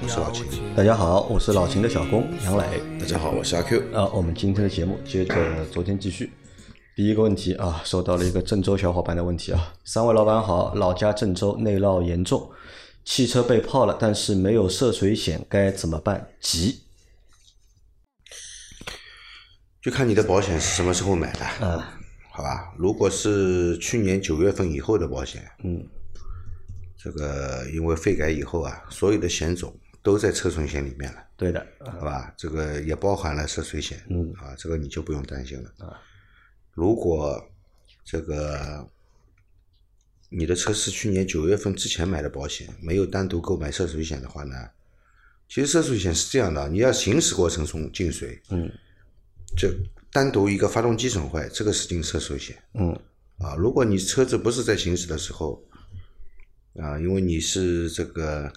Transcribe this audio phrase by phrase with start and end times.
[0.00, 0.46] 我是老秦。
[0.76, 2.80] 大家好，我是老秦的小工杨磊。
[3.00, 3.80] 大家好，我是阿 Q。
[3.92, 6.32] 啊，我们今天的节目接着昨天继续。
[6.94, 12.50] 第一个问题啊，收到了一个郑州小伙伴的问题啊，三位老板好，老家郑州内涝严重，
[13.04, 16.28] 汽车被泡了，但是没有涉水险，该怎么办？
[16.40, 16.82] 急。
[19.82, 21.82] 就看你的保险是什么时候买的，嗯，
[22.30, 22.72] 好吧？
[22.76, 25.84] 如果是去年九月份以后的保险，嗯，
[26.96, 29.72] 这个因为费改以后啊，所有的险种
[30.08, 32.32] 都在车损险里面了，对的，好吧？
[32.34, 35.70] 这个也包含了涉水险，嗯啊，这个你就不用担心了。
[35.80, 36.00] 啊，
[36.72, 37.46] 如果
[38.02, 38.88] 这个
[40.30, 44.56] 你的车是去年九月份之前买的保险，没有单独购买涉水险的话呢，
[45.46, 48.72] 其实涉水险是这样的，你要行驶过程中进水，嗯
[49.58, 49.70] 这
[50.10, 52.98] 单独一个发动机损坏，这个是进涉水险嗯
[53.36, 53.54] 啊。
[53.56, 55.62] 如果你车子不是在行驶的时候，
[56.80, 58.50] 啊，因为你是这个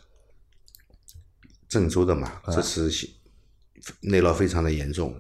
[1.72, 2.92] 郑州的嘛，这次
[4.02, 5.16] 内涝非常的严重，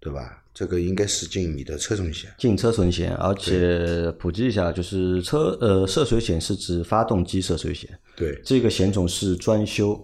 [0.00, 0.42] 对吧？
[0.54, 2.30] 这个应该是进你的车损险。
[2.38, 8.40] 进车损险，而且普及一下，就是车呃涉水险是指发动机涉水险，对。
[8.42, 10.02] 这个险种是专修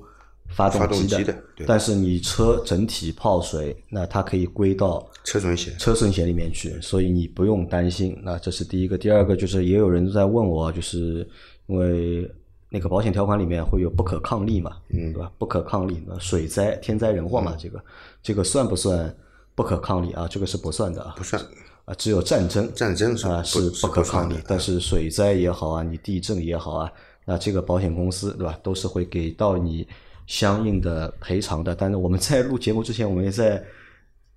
[0.50, 1.66] 发动发动机机的对。
[1.66, 8.14] 但是你车整体泡水，那它可以归到车损险，车损险里面去，所以你不用担心。
[8.22, 11.26] 那这是第一个，第二个就是也有人在问我，就是
[11.66, 12.30] 因为
[12.72, 15.30] 那个保险条款里面会有不可抗力嘛，嗯，对吧？
[15.36, 17.84] 不可抗力，那水灾、天灾人祸嘛，这个
[18.22, 19.14] 这个算不算
[19.54, 20.26] 不可抗力啊？
[20.26, 21.40] 这个是不算的啊，不算
[21.84, 26.90] 啊，只有战争战争是啊不是是不可抗力但是水灾也好啊，你地震也好啊，
[27.26, 29.86] 那这个保险公司对吧，都是会给到你
[30.26, 31.74] 相应的赔偿的。
[31.74, 33.62] 但是我们在录节目之前，我们也在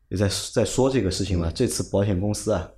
[0.10, 1.50] 也在在说这个事情嘛。
[1.56, 2.70] 这次保险公司啊，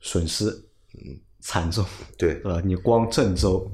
[0.00, 0.50] 损失
[0.94, 1.84] 嗯惨重，
[2.18, 2.60] 对对吧？
[2.64, 3.70] 你光郑州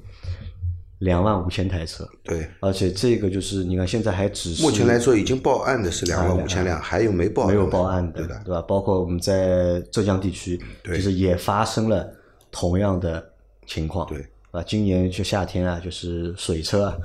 [0.99, 2.49] 两万五千台车，对。
[2.61, 8.63] 而且这个就是你看现在还只是目前来说，已经报案的是两万五千辆，还有没报案没有报案的，对的，对吧？
[8.63, 12.09] 包括我们在浙江地区，对其实也发生了
[12.51, 13.25] 同样的
[13.67, 16.97] 情况，对啊，今年就夏天啊，就是水车啊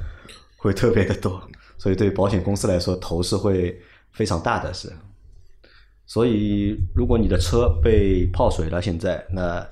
[0.58, 1.42] 会特别的多，
[1.78, 3.78] 所以对保险公司来说头是会
[4.12, 4.92] 非常大的，是。
[6.08, 9.66] 所以，如果你的车被泡水了，现在那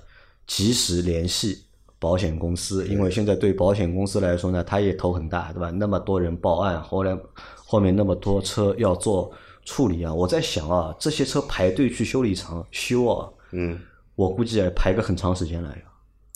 [0.48, 1.66] 及时联系
[2.00, 5.70] 保险公司，因为现在对保险公司来说呢，它也头很大，对吧？
[5.72, 7.18] 那么多人报案，后来
[7.56, 9.30] 后面那么多车要做
[9.66, 13.78] 处理啊，我在想啊，这些车排队去修理厂修啊，嗯，
[14.16, 15.82] 我估计也排个很长时间了呀。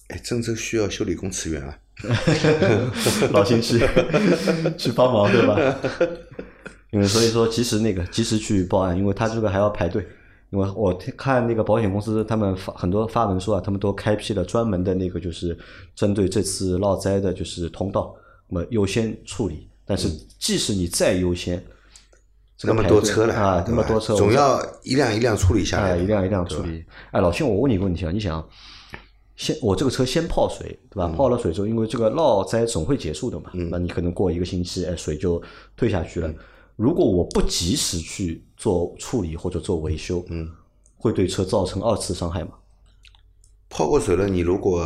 [0.09, 1.79] 哎，郑州需要修理工驰援啊，
[3.31, 3.79] 老先去
[4.77, 5.57] 去帮忙，对吧？
[6.91, 10.05] 因为所以说，及时那个及时去报案，因为他这个还要排队。
[10.53, 15.57] 因为我看那个保险公司，他们发很多发文说啊，他们都开辟了专门的那个，就是
[15.95, 18.15] 针对这次涝灾的，就是通道，
[18.47, 19.67] 那么优先处理。
[19.83, 20.07] 但是
[20.39, 21.61] 即使你再优先，
[22.55, 26.85] 这那么多车了啊，那么多车，总要一辆一辆处理下来哎，一辆一辆处理。
[27.09, 28.47] 哎，老兄，我问你一个问题啊，你想，
[29.35, 31.07] 先我这个车先泡水，对吧？
[31.17, 35.41] 泡了水之后，因为这个涝灾总会结束的嘛，那你可能过一个星期，哎，水就
[35.75, 36.31] 退下去了。
[36.75, 40.51] 如果我不及时去做处理或者做维修，嗯，
[40.97, 42.51] 会对车造成二次伤害吗？
[43.69, 44.85] 泡过水了，你如果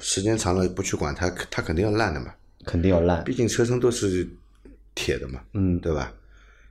[0.00, 2.34] 时间长了不去管它，它肯定要烂的嘛。
[2.64, 3.22] 肯定要烂。
[3.24, 4.26] 毕竟车身都是
[4.94, 6.12] 铁的嘛，嗯对吧？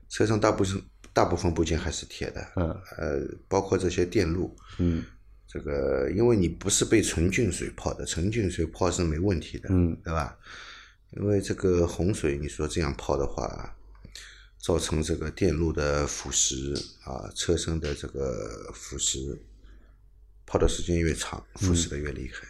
[0.10, 0.82] 车上大部分
[1.14, 5.04] 大部分部件还是铁的，嗯呃，包括这些电路，嗯
[5.48, 10.36] 这个因为你不是被纯净水泡的，纯净水泡是没问题的，嗯，对吧？
[11.12, 13.76] 因为这个洪水，你说这样泡的话，
[14.64, 16.74] 造成这个电路的腐蚀
[17.04, 19.38] 啊，车身的这个腐蚀，
[20.46, 22.48] 泡的时间越长，腐蚀的越厉害。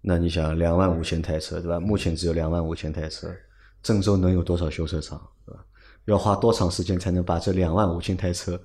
[0.00, 1.78] 那你想，两万五千台车，对吧？
[1.78, 3.32] 目前只有两万五千台车，
[3.80, 5.64] 郑州能有多少修车厂，对吧？
[6.06, 8.60] 要花多长时间才能把这两万五千台车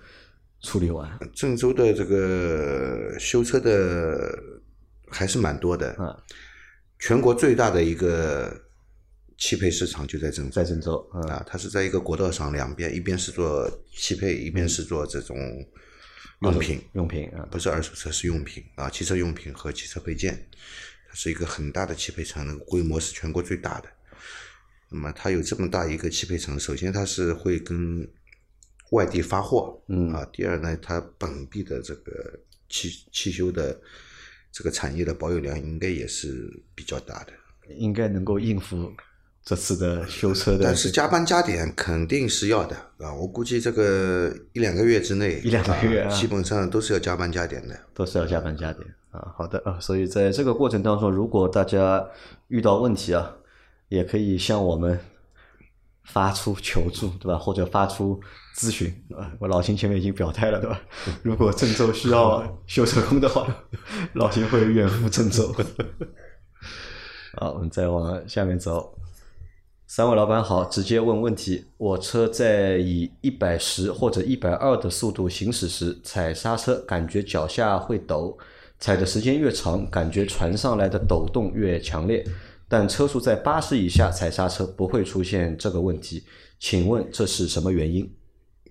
[0.62, 1.08] 处理完？
[1.36, 4.36] 郑州的这个修车的
[5.08, 6.18] 还是蛮多的，啊，
[6.98, 8.60] 全国最大的一个
[9.42, 10.52] 汽配市场就在郑州。
[10.52, 11.22] 在郑州，嗯。
[11.24, 15.36] 啊，它是在一个国道上两边，一边是做汽配，一边是做这种
[16.42, 20.48] 用品，用品啊，不是二手车，是用品啊，汽车用品和汽车配件，
[21.10, 23.90] 它是一个很大的汽配城，那个规模是全国最大的。
[24.90, 28.08] 那么它有这么大一个汽配城，首先它是会跟
[28.92, 30.14] 外地发货，嗯。
[30.14, 32.40] 啊，第二呢，它本地的这个
[32.70, 33.82] 汽汽修的
[34.52, 37.34] 这个产业的保有量应该也是比较大的。
[37.76, 38.94] 应该能够应付
[39.44, 40.64] 这次的修车的。
[40.64, 43.14] 但是加班加点肯定是要的啊！
[43.14, 47.76] 我估计这个一两个月之内，一两个月啊基本上都是要加班加点的。
[47.94, 49.34] 都是要加班加点啊。
[49.36, 52.08] 好的啊，所以在这个过程当中，如果大家
[52.50, 53.36] 遇到问题啊，
[53.90, 55.00] 也可以向我们
[56.04, 57.38] 发出求助，对吧？
[57.38, 58.22] 或者发出
[58.56, 59.32] 咨询啊。
[59.40, 60.80] 我老秦前面已经表态了，对吧？
[61.24, 63.48] 如果郑州需要修车工的话，
[64.14, 65.52] 老秦会远赴郑州。
[67.38, 68.96] 好，我们再往下面走。
[69.94, 71.66] 三位老板好，直接问问题。
[71.76, 78.38] 我车在以一百十或者一百二的速度行驶时，踩刹车感觉脚下会抖，
[78.80, 82.26] 踩的时间越长，感觉传上来的抖动越强烈。
[82.70, 86.24] 但车速在八十以下踩刹车不会出现这个问题，
[86.58, 88.10] 请问这是什么原因？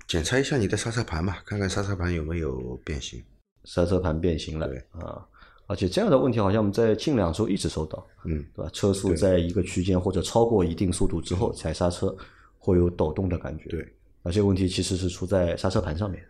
[0.09, 3.23] 检查一下你的刹车盘吧，看看刹车盘有没有变形。
[3.65, 5.21] 刹车盘变形了对啊！
[5.71, 8.69] 而且这样的问题好像我们在近两周一直收到，嗯，对吧？
[8.73, 12.13] 车速在一个区间或者超过一定速度之后踩刹车
[12.59, 13.87] 会有抖动的感觉，对。
[14.25, 16.21] 而这个问题其实是出在刹车盘上面，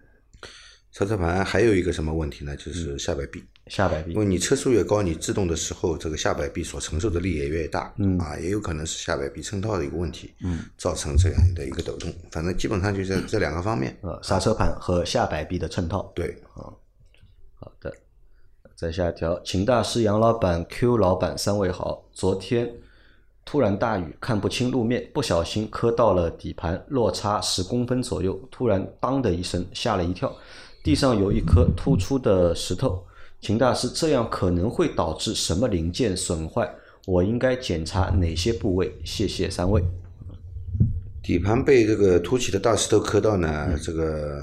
[0.92, 2.54] 刹车盘还有一个什么问题呢？
[2.54, 3.42] 就是下摆臂。
[3.68, 12.12] 下摆臂因为你车速越高，你制动的时候，这个下摆臂所承受的力也越大，嗯啊，也有可能是下摆臂衬套的一个问题，嗯，造成这样的一个抖动。
[12.30, 13.96] 反正基本上就在这两个方面。
[14.02, 16.12] 呃，刹车盘和下摆臂的衬套。
[16.14, 16.68] 对，啊
[17.62, 17.94] 好的，
[18.80, 22.02] 再下一条，秦大师、杨老板、Q 老板三位好。
[22.14, 22.66] 昨天
[23.44, 30.34] 突然大雨，看不清路面，不小心磕到了底盘，落差十公分左右，突然当的一声，吓了一跳。
[30.82, 33.04] 地上有一颗突出的石头。
[33.42, 36.66] 秦大师，这样可能会导致什么零件损坏？
[37.04, 38.90] 我应该检查哪些部位？
[39.04, 39.84] 谢谢三位。
[41.22, 44.42] 底盘被这个凸起的大石头磕到呢，这个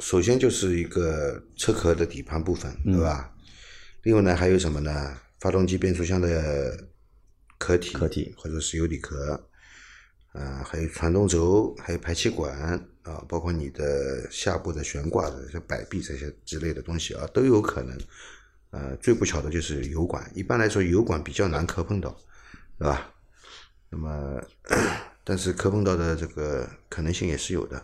[0.00, 3.34] 首先就是一个车壳的底盘部分，对吧？
[4.02, 5.18] 另外呢，还有什么呢？
[5.40, 6.88] 发动机变速箱的
[7.58, 9.48] 壳体，壳体或者是油底壳，
[10.32, 12.56] 呃，还有传动轴，还有排气管
[13.04, 17.96] 啊，包括你的下部的悬挂的像摆臂这些之类的东西啊，都有可能。
[18.70, 22.14] 呃，最不巧的就是油管，一般来说油管比较难磕碰到，
[22.78, 23.14] 对吧？
[23.90, 24.42] 那么，
[25.24, 27.82] 但是磕碰到的这个可能性也是有的，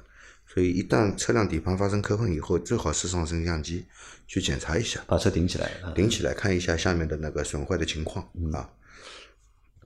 [0.54, 3.84] 所以一旦车辆底盘发生磕碰以后，最好是上升降机
[4.28, 5.90] 去检查一下，把车顶起来啊！
[5.96, 8.70] 顶起来看一下下面的那个损坏的情况啊。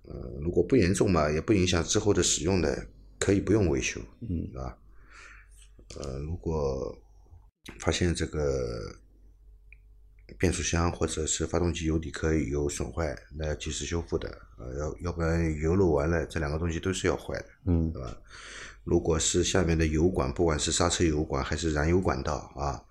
[0.03, 2.87] 呃，如果不严重嘛，也不影响之后的使用的，
[3.19, 4.77] 可以不用维修，嗯，啊。
[5.97, 6.95] 呃，如果
[7.81, 8.95] 发现这个
[10.39, 14.29] 变速箱或者是发动机油底壳有损坏，那要及时修复的，
[14.59, 18.15] 呃，要要不然油漏完了，这两个东西都是要坏的，嗯对吧？
[18.89, 22.83] 如果是下面的油管，不管是刹车油管还是燃油管道啊，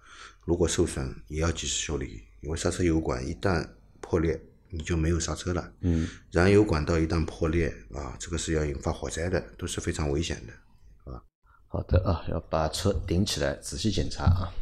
[0.46, 3.68] 如果受损，也要及时修理，因为刹车油管一旦
[4.00, 4.40] 破裂，
[4.70, 11.12] 你就没有刹车了，嗯，燃油管道一旦破裂啊，这个是要引发火灾的，都是非常危险的。
[11.12, 11.20] 啊
[11.68, 14.54] 好的啊，要把车顶起来，仔细检查啊。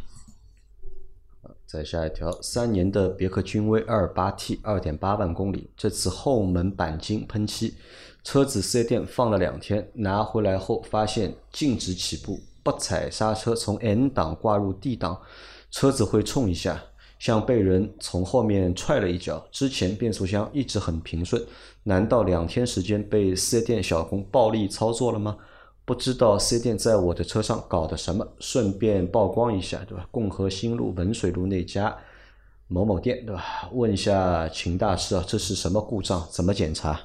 [1.76, 7.74] 再下一条，三年的别克君威二八 T，二点八万公里，这次后门钣金喷漆，
[8.24, 15.20] 车子四 S 店放了两天，拿回来后发现静止起步，不踩刹车从 N 档挂入 D 档，
[15.70, 16.82] 车子会冲一下，
[17.20, 19.46] 像被人从后面踹了一脚。
[19.52, 21.46] 之前变速箱一直很平顺，
[21.84, 25.36] 难道两天时间被四 S 店小工暴力操作了吗？
[25.86, 30.08] 不知道 C 店在我的车上搞的什么，顺便曝光一下，对吧？
[30.12, 31.96] 共和新路文水路那家
[32.68, 33.70] 某某店，对吧？
[33.72, 36.28] 问一下秦大师啊，这是什么故障？
[36.32, 37.00] 怎么检查？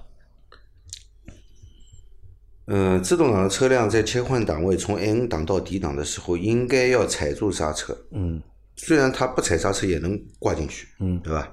[2.67, 7.97] 嗯，自动挡的车辆在切换档位从 N 档到 D 档的时候，应该要踩住刹车。
[8.13, 8.43] 嗯
[8.77, 11.53] 虽然它不踩刹车也能挂进去，嗯对吧？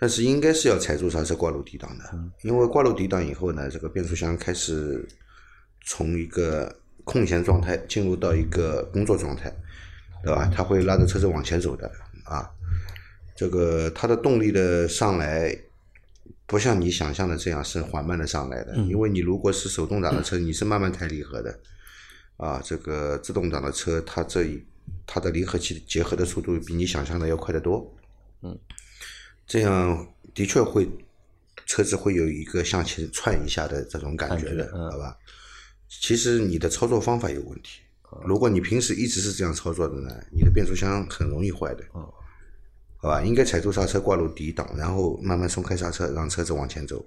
[0.00, 2.04] 但是应该是要踩住刹车挂入 D 档的，
[2.42, 5.06] 因为挂入 D 档以后呢，这个变速箱开始
[5.88, 9.50] 从一个空闲状态进入到一个工作状态，
[10.22, 10.50] 对吧？
[10.54, 11.90] 它会拉着车子往前走的
[12.24, 12.48] 啊。
[13.34, 15.56] 这个它的动力的上来，
[16.44, 21.58] 不像你想象的这样是缓慢的上来的，因为你如果是手动挡的车，你是慢慢抬离合的，
[22.36, 24.62] 啊，这个自动挡的车，它这一
[25.06, 27.96] 它的离合器结合的速度比你想象的要快得多，
[28.42, 28.58] 嗯，
[29.46, 30.86] 这样的确会
[31.64, 35.16] 车子会有一个向前窜一下的这种感觉的，好吧？
[35.88, 37.80] 其实你的操作方法有问题。
[38.24, 41.84] 如果你平时一直是这样操作的呢，你的变速箱很容易坏的。
[41.92, 42.12] 哦
[43.00, 47.04] 好吧，应该踩住刹车挂入底档，然后慢慢松开刹车，让车子往前走。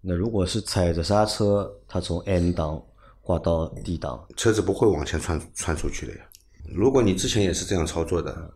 [0.00, 2.84] 那如果是踩着刹车，它从 N 档
[3.20, 6.28] 挂到 D 档，车子不会往前窜窜出去的呀。
[6.74, 8.52] 如果你之前也是这样操作的，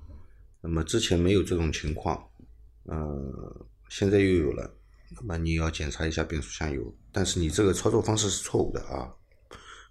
[0.61, 2.21] 那么之前没有这种情况，
[2.87, 3.33] 嗯、
[3.89, 4.69] 现在又有了，
[5.11, 6.93] 那么你要检查一下变速箱油。
[7.13, 9.09] 但是你这个操作方式是错误的啊，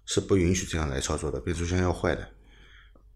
[0.06, 2.26] 是不允许这样来操作的，变速箱要坏的。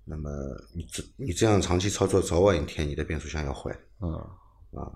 [0.05, 0.31] 那么
[0.75, 3.79] 你这你这样长期操作，早晚一天你的变速箱要坏的。
[4.03, 4.13] 嗯
[4.79, 4.93] 啊，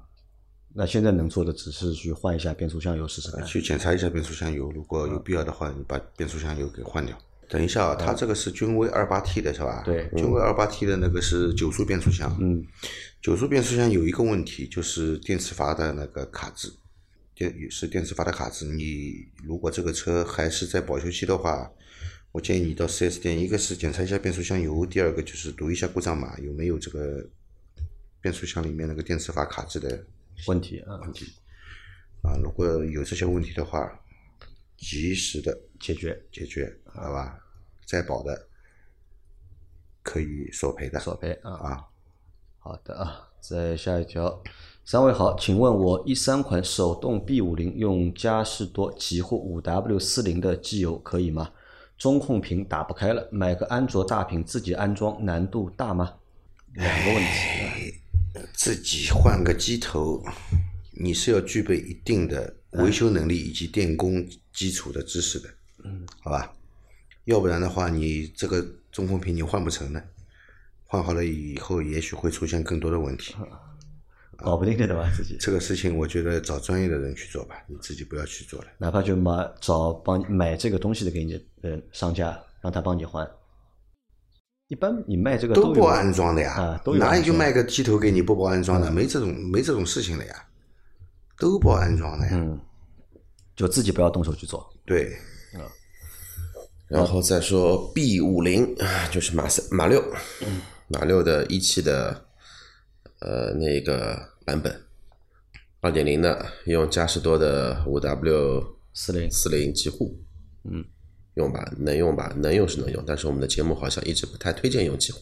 [0.74, 3.44] 那现在能做的只是去换一下变速箱油试试看。
[3.46, 7.16] 去检查一下变速箱油，如果有必要的话，你把变速箱油给换掉。
[7.48, 9.82] 等一下啊，它这个是君威二八 T 的是吧？
[9.86, 12.36] 对君威二八 T 的那个是九速变速箱。
[12.38, 12.62] 嗯，
[13.22, 16.70] 九速变速箱有一个问题，就是电磁阀的那个卡滞，
[17.38, 18.66] 电是电磁阀的卡子。
[18.74, 21.70] 你如果这个车还是在保修期的话，
[22.32, 27.24] 我建议你到 4S 店，一个是检查一下变速箱油，第二个就是读一下故障码，有没有这个
[28.20, 30.04] 变速箱里面那个电磁阀卡滞的
[30.48, 31.32] 问题啊，问题。
[32.22, 33.88] 啊，如果有这些问题的话，
[34.76, 37.38] 及时的解决解决，好吧？
[37.86, 38.48] 在保的
[40.02, 41.52] 可以索赔的索赔啊。
[41.52, 41.84] 啊。
[42.58, 44.42] 好的啊，再下一条，
[44.90, 51.50] 三位好，请问我一三款手动 B 五零用嘉实多极护五 W 四零的机油可以吗？
[51.98, 56.14] 中控屏打不开了，买个安卓大屏自己安装难度大吗？
[56.72, 58.00] 两个问题
[58.32, 60.24] 啊，自己换个机头，
[60.92, 65.50] 你是要具备一定的维修能力以及电工基础的知识的，
[65.84, 66.50] 嗯，好吧？
[67.26, 70.02] 要不然的话，你这个中控屏你换不成的，
[70.86, 73.34] 换好了以后，也许会出现更多的问题。
[74.38, 75.10] 搞不定的对吧？
[75.16, 78.68] 自己这个事情，我觉得找专业的人去做吧，你自己不要去做了。
[78.78, 83.28] 哪怕就买找帮你买这个东西的给你的商家，让他帮你换。
[84.68, 88.90] 一般你卖这个有都不安装的呀，啊，都哪里就卖个机头给你不包安装的？
[88.90, 90.46] 没这种没这种事情的呀，
[91.38, 92.32] 都包安装的呀。
[92.34, 92.60] 嗯，
[93.56, 94.68] 就自己不要动手去做。
[94.84, 95.16] 对，
[96.86, 98.76] 然后再说 B 五零，
[99.10, 100.04] 就是马三马六，
[100.88, 102.27] 马六的一汽的
[103.20, 104.84] 呃那个版本，
[105.80, 110.20] 二点零的用嘉实多的五 W 四零四零极护，
[110.64, 110.84] 嗯，
[111.34, 115.20] 用吧，能用吧，能用是能用，但是我们的节目好像一直不太推荐用极护，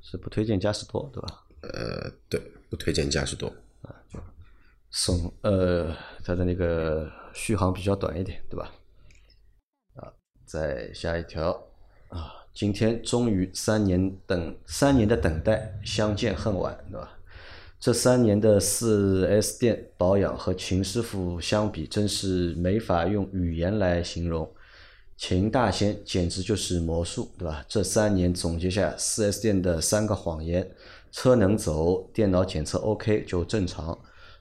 [0.00, 1.44] 是不推荐嘉实多，对吧？
[1.62, 3.52] 呃，对，不推荐嘉实多。
[3.82, 3.94] 啊，
[4.90, 5.94] 送呃，
[6.24, 8.72] 它的那个续航比较短一点，对吧？
[9.94, 10.12] 啊，
[10.46, 11.50] 再下一条
[12.08, 17.16] 啊，今天终于三年等三年的等待，相见恨晚，对吧？
[17.78, 24.50] 这三年的四 S 店保养和秦师傅相比，真是没法用语言来形容。
[25.16, 27.64] 秦大仙简直就是魔术，对吧？
[27.68, 30.68] 这三年总结下四 S 店的三个谎言：
[31.12, 33.96] 车能走，电脑检测 OK 就正常；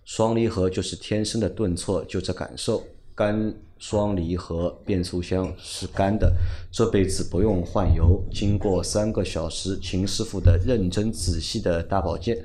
[0.05, 2.81] 双离合就是天生的顿挫，就这感受；
[3.13, 6.33] 干双离合变速箱是干的，
[6.71, 8.23] 这辈子不用换油。
[8.31, 12.37] 经过三个小时秦师傅的认真仔细的大保健，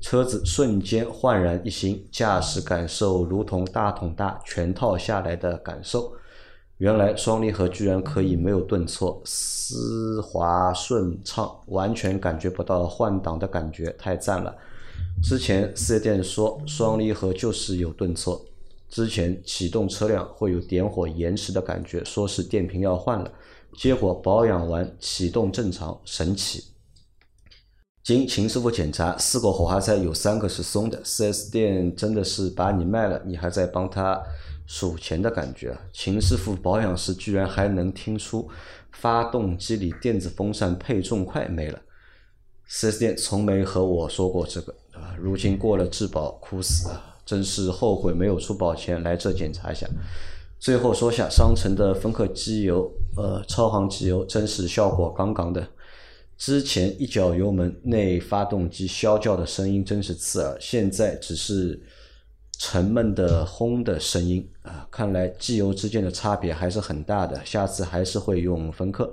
[0.00, 6.12] 车子瞬间焕然一新，驾驶感受如同大桶大全套下来的感受。
[6.78, 14.54] 原来双离合居然可以没有顿挫，丝滑顺畅，完全感觉不到换挡的感觉，太赞了。
[15.22, 18.44] 之前四 S 店说双离合就是有顿挫，
[18.96, 23.30] 之前启动车辆会有点火延迟的感觉，说是电瓶要换了，
[23.76, 26.64] 结果保养完启动正常，神奇。
[28.02, 31.04] 经秦师傅检查，四个火花塞有三个是松的。
[31.04, 34.18] 4S 店真的是把你卖了，你还在帮他
[34.66, 35.80] 数钱的感觉啊！
[35.92, 38.48] 秦师傅保养时居然还能听出
[38.92, 41.78] 发动机里电子风扇配重块没了。
[42.70, 45.14] 4S 店从没和我说过这个啊！
[45.20, 47.15] 如今过了质保，哭死啊！
[47.26, 49.86] 真是后悔没有出保前来这检查一下。
[50.58, 55.68] 最后说下商城的芬克机油，呃，超航机油真是效果杠杠的。
[56.38, 61.82] 之前一脚油门，内发动机啸叫的声音真是刺耳，现在只是
[62.58, 64.86] 沉闷的轰的声音啊！
[64.90, 69.12] 看来机油之间的差别还是很大的，下次还是会用芬克。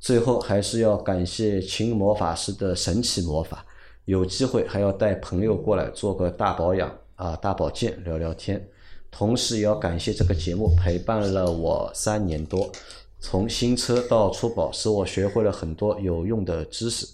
[0.00, 3.64] 最后还是要感谢秦魔法师的神奇魔法，
[4.04, 8.64] 有机会还要带朋友过来做个大保养啊，大保健聊聊天。
[9.10, 12.70] 同时也要感谢这个节目陪伴了我三年多。
[13.18, 17.04] 从新车到出保，使我学会了很多有用的知识，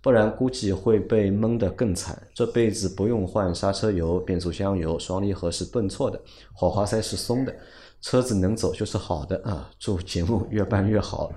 [0.00, 2.20] 不然估计会被蒙得更惨。
[2.34, 6.20] 这辈子不用换刹车油、变速箱油，双离合是顿挫的，
[6.52, 7.54] 火花塞是松的，
[8.00, 9.70] 车子能走就是好的啊！
[9.78, 11.30] 祝节目越办越好，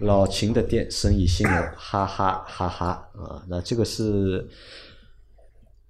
[0.00, 3.44] 老秦的店生意兴隆，哈哈哈哈啊！
[3.46, 4.48] 那这个是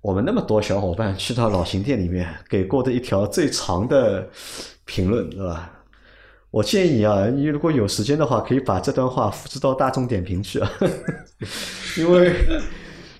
[0.00, 4.28] 我们那么多小伙伴去到老秦店里面给过的一条最长的
[4.84, 5.70] 评论，对吧？
[6.50, 10.72] 我建议啊，你如果有时间的话，可以把这段话复制到大众点评去啊，
[11.96, 12.34] 因为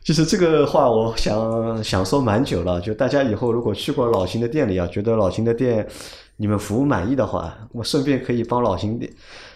[0.03, 5.87] 就是这个话我想想说蛮久了，就大家以后如果去过老秦的店里啊，觉得老秦的店
[6.39, 8.99] 你们服务满意的话，我顺便可以帮老秦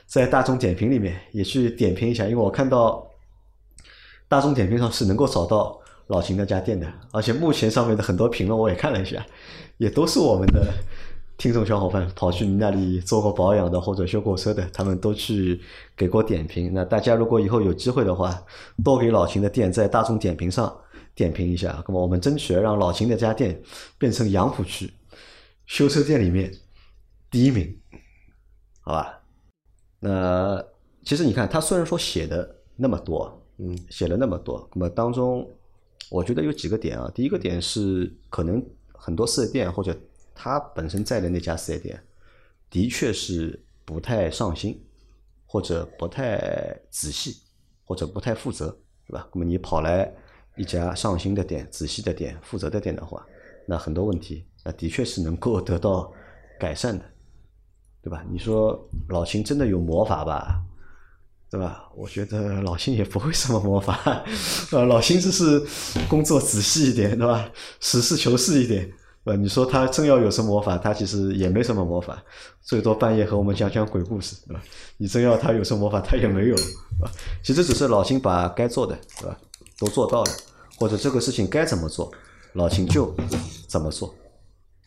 [0.06, 3.04] 在大众点评里面也去点评一下，因为我看到
[4.28, 9.24] 大众点评上是能够找到老秦那家店的，而且目前上面的很多评论我也看了一下，
[9.78, 10.72] 也都是我们的
[11.36, 15.60] 听众小伙伴跑去你那里做过保养的或者修过车的，他们都去
[15.96, 16.72] 给过点评。
[16.72, 18.40] 那大家如果以后有机会的话，
[18.84, 20.74] 多给老秦的店在大众点评上
[21.14, 23.60] 点评一下，那么我们争取让老秦那家店
[23.98, 24.92] 变成杨浦区
[25.66, 26.52] 修车店里面
[27.30, 27.74] 第一名，
[28.82, 29.20] 好吧？
[30.00, 30.62] 那
[31.02, 35.48] 其实你看，他虽然说写的那么多，嗯，写了那么多，那么当中，
[36.10, 37.10] 我觉得有几个点啊。
[37.14, 39.96] 第一个点是，可能很多四 S 店或者
[40.34, 42.02] 他本身在的那家四 S 店，
[42.70, 44.82] 的确是不太上心，
[45.46, 47.42] 或者不太仔细，
[47.84, 48.68] 或者不太负责，
[49.06, 49.28] 对吧？
[49.32, 50.12] 那么你跑来
[50.56, 53.26] 一家上心的店、仔细的店、负责的店的话，
[53.66, 56.12] 那很多问题，那的确是能够得到
[56.58, 57.04] 改善的。
[58.02, 58.22] 对吧？
[58.30, 60.62] 你说老秦真的有魔法吧？
[61.54, 61.88] 对吧？
[61.94, 63.96] 我觉得老秦也不会什么魔法，
[64.72, 65.64] 呃，老秦只是
[66.08, 67.48] 工作仔细一点，对吧？
[67.78, 68.92] 实事求是一点，
[69.22, 72.20] 呃，你说他真要有什么魔法，他其实也没什么魔法，
[72.60, 74.60] 最多半夜和我们讲讲鬼故事，对吧？
[74.96, 76.56] 你真要他有什么魔法，他也没有，
[77.44, 79.38] 其实只是老秦把该做的，对吧，
[79.78, 80.30] 都做到了，
[80.76, 82.10] 或者这个事情该怎么做，
[82.54, 83.14] 老秦就
[83.68, 84.12] 怎么做，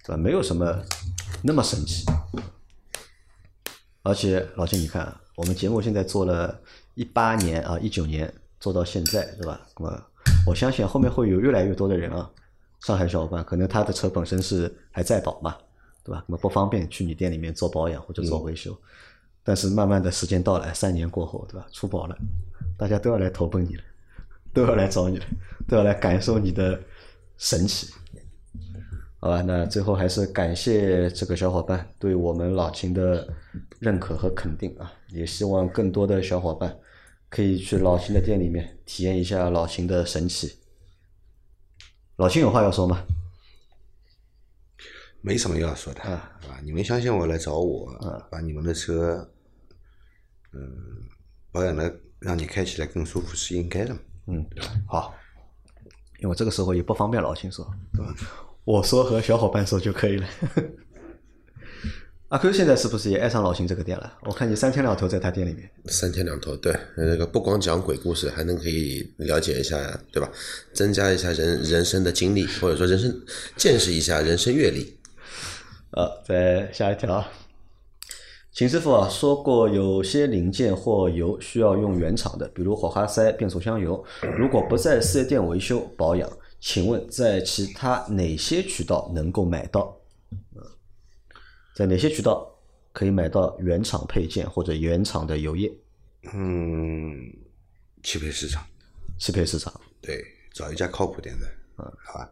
[0.06, 0.18] 对吧？
[0.22, 0.78] 没有什么
[1.42, 2.04] 那么神奇。
[4.04, 6.60] 而且老秦，你看，我们节目现在做了
[6.96, 9.62] 一八年啊，一九年做到现在，对吧？
[9.77, 10.03] 那么
[10.48, 12.27] 我相信后面会有越来越多的人啊，
[12.79, 15.55] 上海小伙伴可能他的车本身是还在保嘛，
[16.03, 16.24] 对吧？
[16.25, 18.75] 那么不方便去你店里面做保养或者做维修，
[19.44, 21.68] 但是慢慢的时间到了，三年过后，对吧？
[21.72, 22.18] 出保了，
[22.75, 23.83] 大家都要来投奔你了，
[24.51, 25.25] 都要来找你了，
[25.68, 26.79] 都要来感受你的
[27.38, 27.94] 神奇。
[29.20, 33.27] 好吧，那最后还是感谢这个小伙伴对我们老秦的
[33.80, 34.94] 认可和肯定啊！
[35.10, 36.77] 也希望更多的小伙伴
[37.27, 40.60] 可以去老秦的店里面体验一下老秦的神奇。
[42.18, 43.03] 老秦有话要说吗？
[45.22, 49.27] 没什么要说的啊，你们相信我来找我，啊把你们的车，
[50.53, 50.72] 嗯，
[51.51, 53.98] 保养的让你开起来更舒服是应该的。
[54.27, 54.46] 嗯，
[54.88, 55.16] 好，
[56.20, 58.14] 因为这个时候也不方便老秦说，对吧？
[58.68, 60.27] 我说和小伙伴说就可以了。
[62.27, 64.18] 阿 Q 现在是不是也爱上老秦这个店了？
[64.25, 65.72] 我看你三天两头在他店里面。
[65.86, 69.77] 三天两头，对，那个不光讲鬼故事，还能可以了解一下，
[70.12, 70.30] 对吧？
[70.74, 73.10] 增加一下人人生的经历，或者说人生
[73.56, 75.00] 见识一下人生阅历。
[75.92, 77.25] 呃，再下一条。
[78.51, 84.03] 秦师傅啊说过，有些零件或油需要用原厂的，比如火花塞、变速箱油，
[84.38, 86.30] 如果不在四 S 店维修保养。
[86.59, 89.96] 请问在其他哪些渠道能够买到？
[91.75, 92.59] 在哪些渠道
[92.91, 95.72] 可以买到原厂配件或者原厂的油液？
[96.33, 97.31] 嗯，
[98.01, 98.65] 汽配市场。
[99.20, 99.79] 汽配市场。
[100.01, 102.31] 对，找一家靠谱点的，嗯，好吧。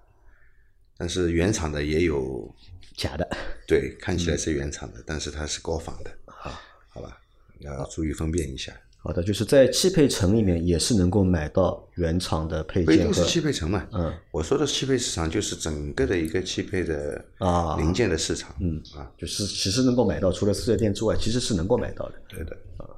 [0.97, 2.53] 但是原厂的也有
[2.95, 3.29] 假的。
[3.67, 6.11] 对，看起来是原厂的，但是它是高仿的。
[6.25, 6.51] 好，
[6.89, 7.21] 好吧，
[7.59, 8.75] 要注意分辨一下。
[9.05, 12.85] 好的，就是在汽配城里面也是能够买到原厂的配件。
[12.85, 22.15] 不一定是汽配城嘛，嗯，我说的汽配市场就是整个的一个汽配的啊零件的市场，嗯啊，就是其实能够买到，除了四 S 店之外，其实是能够买到的。
[22.27, 22.89] 对的啊，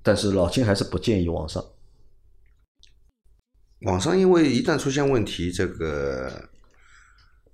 [0.00, 1.64] 但是老金还是不建议网上。
[3.80, 6.48] 网上因为一旦出现问题，这个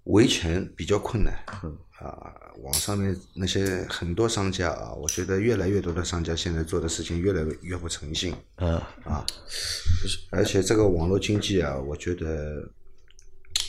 [0.04, 1.32] 维权比较困难。
[1.62, 1.74] 嗯。
[2.00, 8.34] 啊，网上面那些很多商家啊，我觉得越来越多的商家现在做的事情越来越不诚信。
[8.56, 9.24] 嗯啊，
[10.30, 12.68] 而且这个网络经济啊，我觉得，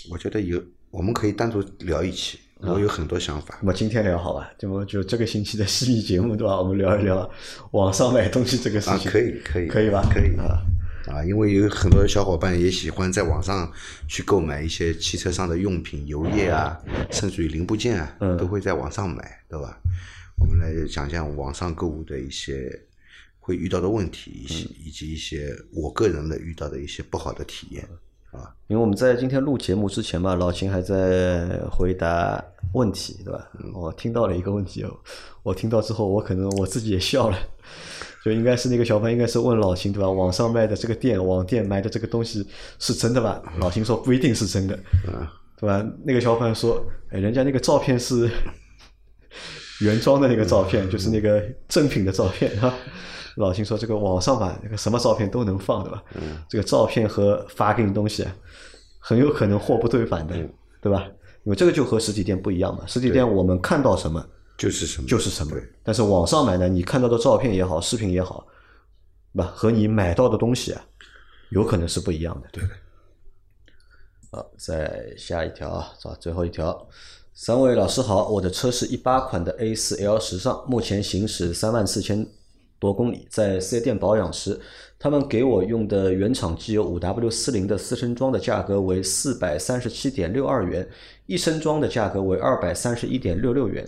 [0.10, 3.58] 我觉得有我们可以单独聊一期，我有很多想法。
[3.62, 4.50] 那么今天聊好吧？
[4.58, 6.60] 就就这个星期的 系列节目对吧？
[6.60, 7.30] 我们聊一聊
[7.72, 9.10] 网上买东西这个事情。
[9.10, 10.02] 啊，可以可以可以吧？
[10.12, 10.62] 可以啊。
[11.08, 13.72] 啊，因为有很多小伙伴也喜欢在网上
[14.08, 16.80] 去购买一些汽车上的用品、油液啊，
[17.12, 19.78] 甚至于零部件啊，都会在网上买，对吧？
[20.38, 22.70] 我们来讲讲网上购物的一些
[23.40, 27.88] 会遇到的问题，以及以及一些我个人的遇到的一些不好的体验
[28.32, 28.54] 啊。
[28.68, 33.48] 因为我们在今天录节目之前嘛，老秦还在回答问题，对吧？
[33.74, 34.86] 我听到了一个问题，
[35.44, 37.38] 我听到之后，我可能我自己也笑了。
[38.26, 40.10] 就应该是那个小朋友应该是问老秦对吧？
[40.10, 42.44] 网上卖的这个店网店买的这个东西
[42.80, 43.40] 是真的吧？
[43.60, 44.76] 老秦说不一定是真的，
[45.62, 45.86] 对吧？
[46.04, 48.28] 那个小朋友说，哎，人家那个照片是
[49.82, 52.74] 原装的那个照片，就是那个正品的照片啊。
[53.36, 56.04] 老秦说这个网上吧，那个什么照片都能放，对吧？
[56.16, 58.26] 嗯这个照片和发给你东西，
[58.98, 60.50] 很有可能货不对版的，嗯
[60.82, 61.06] 对吧？
[61.44, 64.26] 因为这个就和实体店不一样嘛，实体店我们看到什么
[64.58, 68.48] 就是什么就是什么对，但是网上买呢，你看到的照片也好，视频也好，
[69.34, 69.52] 对吧？
[69.54, 70.82] 和你买到的东西啊，
[71.50, 72.48] 有可能是不一样的。
[72.52, 72.70] 对的。
[74.32, 76.88] 好，再下一条啊，找最后一条。
[77.34, 82.26] 三位老师好，我的车是一八款的 A 四 L 时尚，目前行驶三万四千
[82.80, 84.58] 多公里，在四 S 店保养时，
[84.98, 90.88] 他们给我用的原厂机油五 W 四零的四升装的价格为四百三十七点六二元，
[91.26, 93.86] 一升装的价格为二百三十一点六六元。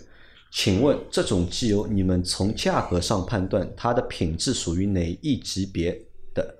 [0.60, 5.92] 请问这种机油，你们从价格上判断它的品质属于哪一级别
[6.34, 6.58] 的？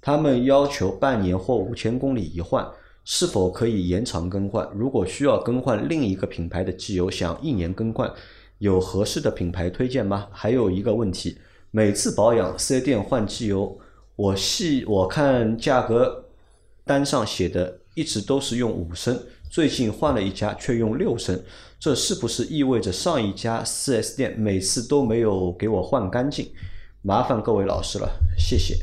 [0.00, 2.68] 他们要求半年或五千公里一换，
[3.04, 4.68] 是否可以延长更换？
[4.74, 8.12] 如果需要更换另一个品牌的机油，想一年更换，
[8.58, 10.26] 有合适的品牌推荐吗？
[10.32, 11.38] 还有一个问题，
[11.70, 13.78] 每次保养四 S 店换机油，
[14.16, 16.24] 我细我看价格
[16.84, 19.16] 单上写的一直都是用五升，
[19.50, 21.42] 最近换了一家却用六升，
[21.78, 26.50] 这是不是意味着上一家四 S 店每次都没有给我换干净？
[27.02, 28.76] 麻烦各位老师了，谢谢。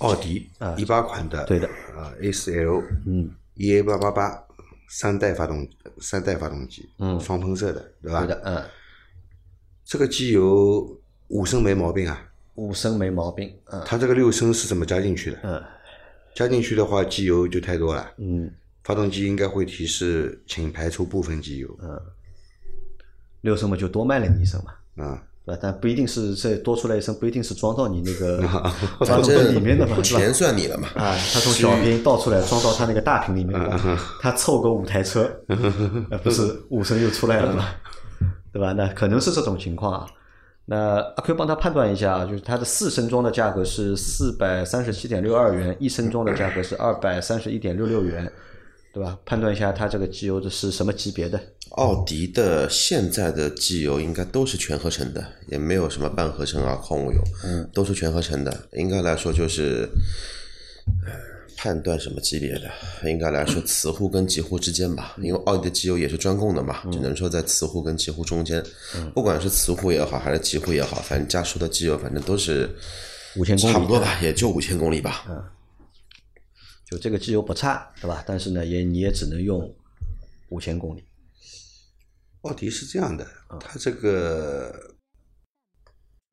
[0.00, 4.44] 奥迪一八款的，啊对的啊 A 四 L，嗯，EA 八八八
[4.88, 5.68] 三代发动
[6.00, 8.20] 三代发动机，嗯双喷射的，对吧？
[8.20, 8.64] 对的，嗯，
[9.84, 15.38] 这个机油五升没毛病啊，五升没毛病，嗯它这个六升是怎么加进去的？
[15.42, 15.62] 嗯
[16.38, 18.48] 加进去的话，机油就太多了，嗯
[18.84, 22.00] 发动机应该会提示请排除部分机油，嗯，
[23.40, 25.58] 六升嘛就多卖了你一升嘛，啊，对吧？
[25.60, 29.98] 但不一定是这多出来一升，不一定是装到你那个啊发动机里面的嘛？
[30.00, 30.86] 钱算你的嘛。
[30.94, 37.68] 啊，他从小瓶倒出来装到他那个大瓶里面，对 吧他凑个五台车，呃， 不是五升又出来了嘛，
[38.52, 38.72] 对吧？
[38.72, 40.06] 那可能是这种情况啊。
[40.70, 48.30] 那阿 Q 帮他判断一下啊，就是它的四升装的价格是四百三十七点六二元，一升装的价格是二百三十一点六六元，
[48.92, 49.18] 对吧？
[49.24, 51.40] 判断一下它这个机油的是什么级别的？
[51.70, 58.54] 奥迪的现在的机油应该都是全合成的，也没有什么半合成啊、矿物油，嗯，都是全合成的。
[58.72, 59.88] 应该来说就是，
[61.06, 61.12] 呃
[61.58, 62.70] 判断什么级别的，
[63.10, 68.64] 应该来说磁护跟极护之间吧，因为奥迪的机油也是专供的嘛，只能说在磁护跟极护中间，
[69.12, 72.72] 不管是磁护也好还是极护也好，反正加速的机油反正都是
[73.34, 75.24] 5000公里差不多吧，也就五千公里吧。
[75.28, 75.44] 嗯
[76.90, 78.24] 就这个机油不差，对吧？
[78.26, 79.76] 但是呢，也你也只能用
[80.48, 81.04] 五千公里。
[82.40, 83.26] 奥迪是这样的，
[83.60, 84.96] 它这个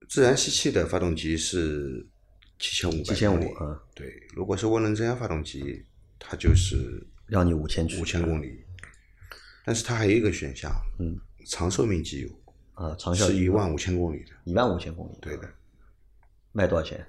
[0.07, 2.07] 自然吸气的发动机是
[2.57, 5.83] 七千五百7500公里，嗯对，如果是涡轮增压发动机，
[6.17, 8.63] 它就是让你5000去五千公里，
[9.65, 12.29] 但是它还有一个选项，嗯，长寿命机油
[12.73, 15.49] 啊，长效是一万五千公里的，一万五千公里，对的，
[16.51, 17.05] 卖多少钱？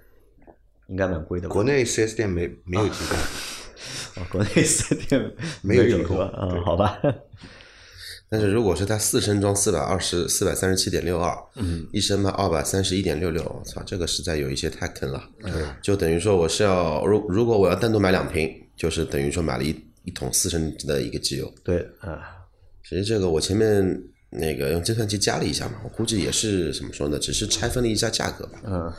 [0.88, 1.52] 应该蛮贵的吧？
[1.52, 3.18] 国内四 S 店没没有提供，
[4.22, 6.18] 哦，国内四 S 店没有提供？
[6.18, 7.00] 嗯，好吧。
[8.28, 15.22] 但是如果是它四升装四百二十四百三十七点六二，嗯，一升卖二百三十一点六六，我操，这个实在有一些太坑了。
[15.44, 21.52] 嗯就等于说我是要如如果我要单独买两瓶，就是等于说买了一一桶四升的一个机油。
[21.62, 22.18] 对，啊，
[22.88, 28.60] 其实这个我前面那个用计算器加了一下嘛，我估计也是怎么说呢，只是拆分了一下价格吧。
[28.64, 28.92] 嗯，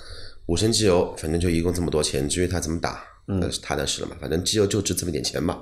[0.46, 5.62] 五升机油反正就一共这么多钱，至于它怎么打，那是他的事了嘛，反正机油就值这么点钱嘛。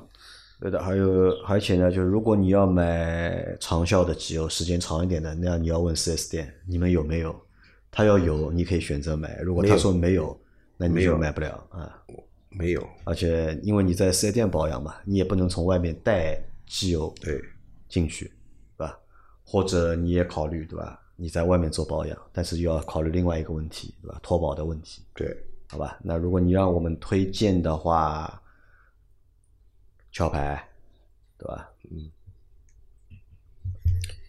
[0.60, 0.82] 对的。
[0.82, 7.36] 还有，而且呢，就是如果你要买长效的机油，时间长一点的，那你要问四 S 店，你们有没有？
[7.92, 10.38] 他要有，你可以选择买；如果他说没有，
[10.78, 12.02] 那你就买不了啊。
[12.50, 17.42] 没有，而且因为你在四 S 店保养嘛，你也不能从外面带机油对，
[17.90, 18.32] 进去，
[18.78, 18.98] 对吧？
[19.44, 21.00] 或者你也考虑，对吧？
[21.18, 24.20] 你在外面做保养，但是又要考虑另外一个问题，对吧？
[24.24, 25.36] 脱保的问题，对，
[25.70, 25.98] 好吧？
[26.02, 28.42] 那如果你让我们推荐的话，
[30.18, 30.70] 壳牌，
[31.38, 31.70] 对吧？
[31.92, 32.10] 嗯，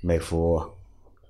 [0.01, 0.57] 美孚，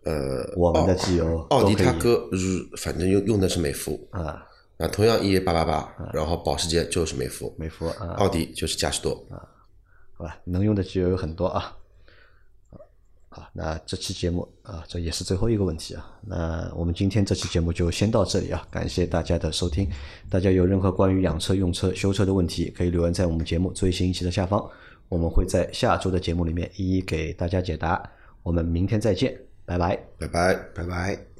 [0.05, 2.39] 呃，我们的机油奥迪他哥，如
[2.79, 4.47] 反正用用的是美孚，啊，
[4.79, 9.37] 啊，同样 EA 八八八，然后保时捷就是美孚，美孚啊，奥迪就是嘉实多啊。
[10.15, 11.77] 好吧，能用的机油有很多啊。
[13.37, 16.11] 好，那这期节目啊，这也是最后一个问题啊。
[16.23, 19.87] 那我们今天这期节目就先到这里啊，感谢大家的收听。
[20.31, 24.67] 大家有任何关于养车、用车、修车的问题，可以留言在我们节目最新一期的下方，
[25.11, 28.03] 我们会在下周的节目里面一一给大家解答。
[28.43, 29.95] 我们明天再见，拜拜。
[30.19, 30.55] 拜拜。
[30.75, 31.36] 拜拜。